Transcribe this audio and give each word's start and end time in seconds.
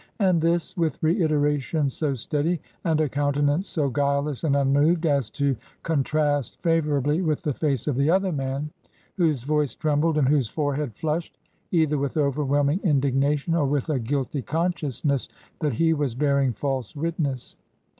And 0.17 0.41
this 0.41 0.75
with 0.75 0.97
reiteration 1.03 1.87
so 1.87 2.15
steady, 2.15 2.59
and 2.85 2.99
a 2.99 3.07
countenance 3.07 3.67
so 3.67 3.87
guileless 3.87 4.43
and 4.43 4.55
unmoved, 4.55 5.05
as 5.05 5.29
to 5.29 5.55
contrast 5.83 6.59
favorably 6.63 7.21
with 7.21 7.43
the 7.43 7.53
face 7.53 7.87
of 7.87 7.95
the 7.95 8.09
other 8.09 8.31
man, 8.31 8.71
whose 9.17 9.43
voice 9.43 9.75
trembled 9.75 10.17
and 10.17 10.27
whose 10.27 10.47
forehead 10.47 10.95
flushed, 10.95 11.37
either 11.69 11.99
with 11.99 12.17
overwhelming 12.17 12.79
indignation 12.83 13.53
or 13.53 13.67
with 13.67 13.89
a 13.89 13.99
guilty 13.99 14.41
consciousness 14.41 15.29
that 15.59 15.73
he 15.73 15.93
was 15.93 16.15
bearing 16.15 16.51
false 16.53 16.95
witness. 16.95 17.55